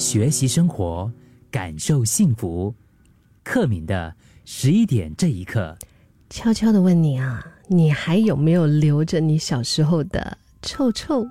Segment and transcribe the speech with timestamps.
[0.00, 1.12] 学习生活，
[1.50, 2.74] 感受幸福。
[3.44, 4.14] 克敏的
[4.46, 5.76] 十一点这一刻，
[6.30, 11.26] 悄悄的问你啊，你还有没有留着你小时候的臭臭？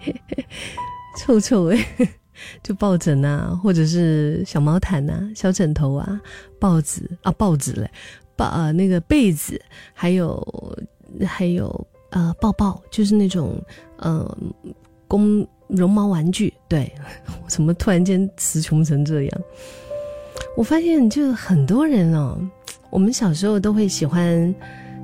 [1.20, 1.78] 臭臭哎，
[2.64, 6.18] 就抱枕啊，或者是小毛毯呐、小枕头啊、
[6.58, 7.90] 报纸啊、报纸嘞，
[8.36, 9.60] 抱啊那个被子，
[9.92, 10.78] 还有
[11.26, 13.62] 还有呃抱抱，就是那种
[13.98, 14.38] 呃
[15.06, 16.52] 公绒毛玩具。
[16.66, 16.92] 对，
[17.46, 19.40] 怎么突然间词穷成这样？
[20.56, 22.38] 我发现就很多人哦，
[22.90, 24.52] 我们小时候都会喜欢，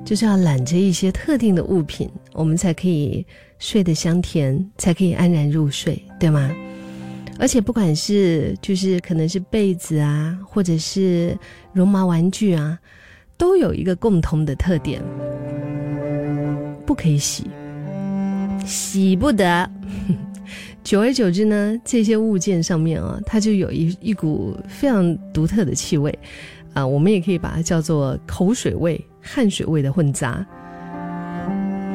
[0.03, 3.25] 就是要揽着一些特定的物品，我们才可以
[3.57, 6.51] 睡得香甜，才可以安然入睡，对吗？
[7.37, 11.37] 而且不管是就是可能是被子啊，或者是
[11.73, 12.79] 绒毛玩具啊，
[13.37, 15.01] 都有一个共同的特点，
[16.85, 17.49] 不可以洗，
[18.65, 19.69] 洗不得。
[20.83, 26.17] 久而久之呢，这些物件上面啊，它就有一一股非常独特的气味，
[26.73, 30.45] 啊，我们也可以把它叫做口水味、汗水味的混杂。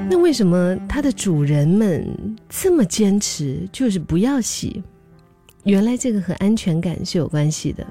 [0.09, 2.05] 那为什么它的主人们
[2.49, 4.83] 这么坚持，就是不要洗？
[5.65, 7.87] 原来这个和安全感是有关系的。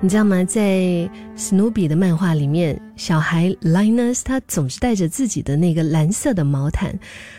[0.00, 0.44] 你知道吗？
[0.44, 6.96] 在史努比的漫画里面，小孩 Linus 他总是带着自己的那个蓝色的毛毯，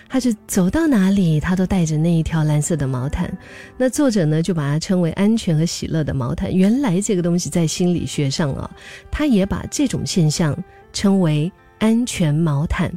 [0.09, 3.31] 他就走到哪里，他都带着那一条蓝色的毛毯。
[3.77, 6.53] 那作者呢，就把它称为安全和喜乐的毛毯。
[6.53, 8.69] 原来这个东西在心理学上啊，
[9.09, 10.53] 他也把这种现象
[10.91, 12.91] 称为安全毛毯，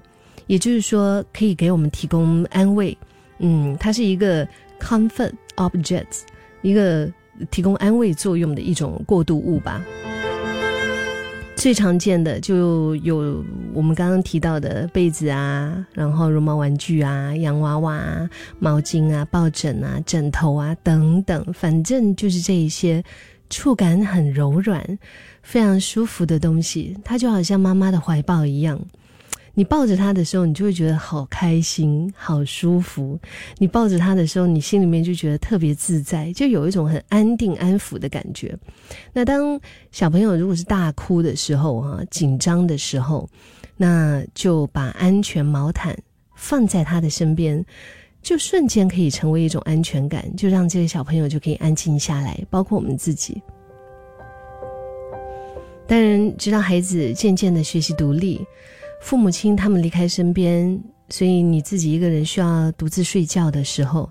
[0.49, 2.99] 也就是说可以给我们提供安慰。
[3.39, 4.45] 嗯，它是一个
[4.81, 6.23] comfort objects，
[6.63, 7.09] 一个。
[7.51, 9.83] 提供安慰作用的一种过渡物吧。
[11.55, 23.05] 最常见的就有我们刚刚提到的被子啊，然后绒毛玩具啊、洋娃娃、啊、毛巾啊、抱枕啊、枕头啊等等，反正就是这一些
[23.49, 24.99] 触感很柔软、
[25.43, 28.81] 非常舒服的东西，它就好像妈妈的怀抱一样。
[29.55, 33.19] 你抱着他的时候，你就会觉得好开心、好舒服。
[33.59, 38.57] 你抱着他的时候，你心里面就觉得特别自在，就有一种很安定、安抚的感觉。
[39.13, 39.61] 那当
[39.91, 43.29] 小朋友如果是大哭的时候，哈，紧张的时候，
[43.77, 45.95] 那就把安全毛毯
[46.35, 47.63] 放在他的身边，
[48.23, 53.43] 就瞬间可以成为一种安全感，就让这个小朋友就可以安静下来，包括我们自己。
[55.87, 58.41] 当然，直到孩子渐渐的学习独立。
[59.03, 60.81] 父母亲他们离开身边，
[61.11, 64.09] 所以你自己一个人需要独自睡觉的时候，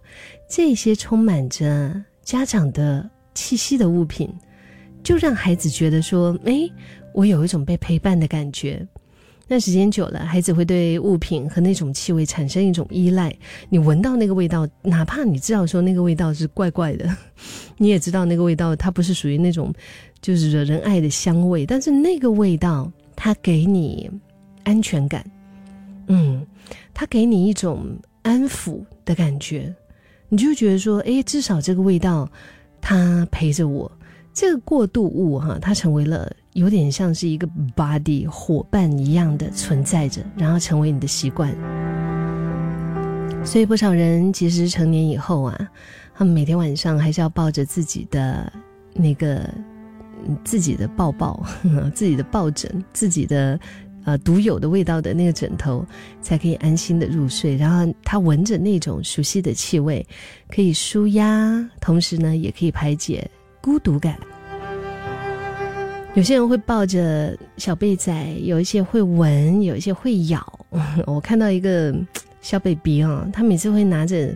[0.50, 4.30] 这些充满着家长的气息的物品，
[5.02, 6.70] 就让孩子觉得说：“哎，
[7.16, 8.86] 我有一种被陪伴的感觉。”
[9.48, 13.34] 那时间久了，孩子会对物品和那种气味产生一种依赖。
[13.70, 17.10] 你闻到那个味道，哪怕你知道说那个味道是怪怪的，
[17.78, 19.74] 你也知道那个味道它不是属于那种
[20.22, 24.12] 就是惹人爱的香味，但是那个味道它给你。
[24.64, 25.26] 安全感，
[26.08, 26.46] 嗯，
[26.94, 29.74] 它给你一种安抚的感觉，
[30.30, 32.30] 你就觉得说，哎，至少这个味道，
[32.80, 33.92] 它陪着我。
[34.34, 37.46] 这个过渡物哈，它成为了有点像是一个
[37.76, 41.54] body 伙伴一样的存在着，然后成为你的习惯。
[43.44, 45.70] 所以不少人其实成年以后啊，
[46.14, 48.52] 他们每天晚上还是要抱着自己的
[48.94, 49.50] 那个
[50.46, 51.46] 自己的抱抱，
[51.94, 53.60] 自己的抱枕，自己的。
[54.04, 55.86] 呃，独有的味道的那个枕头，
[56.22, 57.56] 才可以安心的入睡。
[57.56, 60.06] 然后他闻着那种熟悉的气味，
[60.50, 63.30] 可以舒压，同时呢，也可以排解
[63.62, 64.18] 孤独感。
[66.16, 68.12] 有些人会抱着小贝仔，
[68.44, 70.66] 有一些会闻，有一些会咬。
[71.06, 71.96] 我看到一个
[72.42, 74.36] 小 baby 啊，他每次会拿着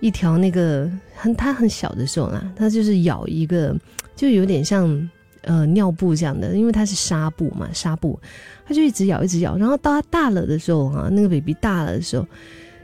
[0.00, 3.74] 一条那个很他很小的时候啊，他就是咬一个，
[4.14, 5.10] 就有点像。
[5.42, 8.18] 呃，尿布这样的，因为它是纱布嘛，纱布，
[8.66, 9.56] 它就一直咬，一直咬。
[9.56, 12.26] 然后到它大了的时候，哈，那个 baby 大了的时候，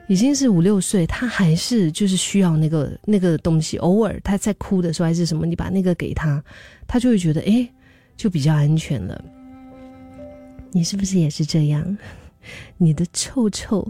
[0.09, 3.77] 已经是五六岁，他还是就是需要那个那个东西。
[3.79, 6.43] 偶尔他在哭的时候还是什么，你把那个给他，
[6.87, 7.69] 他就会觉得哎，
[8.17, 9.25] 就比较安全了。
[10.73, 11.97] 你是不是也是这样？
[12.77, 13.87] 你的臭臭，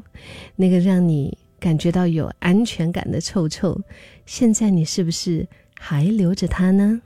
[0.55, 3.81] 那个让你感觉到有安全感的臭臭，
[4.27, 5.47] 现在你是不是
[5.79, 7.01] 还留着它呢？